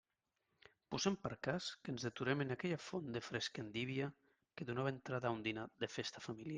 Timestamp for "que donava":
4.55-4.99